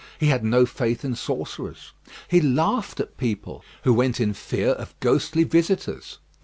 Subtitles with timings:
[0.19, 1.91] He had no faith in sorcerers.
[2.27, 6.17] He laughed at people who went in fear of ghostly visitors.